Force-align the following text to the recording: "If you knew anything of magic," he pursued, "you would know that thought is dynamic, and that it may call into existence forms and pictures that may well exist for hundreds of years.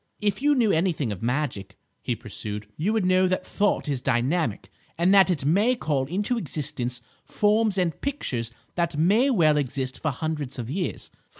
"If 0.19 0.41
you 0.41 0.55
knew 0.55 0.71
anything 0.71 1.11
of 1.11 1.21
magic," 1.21 1.77
he 2.01 2.15
pursued, 2.15 2.65
"you 2.75 2.91
would 2.91 3.05
know 3.05 3.27
that 3.27 3.45
thought 3.45 3.87
is 3.87 4.01
dynamic, 4.01 4.71
and 4.97 5.13
that 5.13 5.29
it 5.29 5.45
may 5.45 5.75
call 5.75 6.05
into 6.07 6.39
existence 6.39 7.03
forms 7.23 7.77
and 7.77 8.01
pictures 8.01 8.51
that 8.73 8.97
may 8.97 9.29
well 9.29 9.57
exist 9.57 9.99
for 10.01 10.09
hundreds 10.09 10.57
of 10.57 10.71
years. 10.71 11.11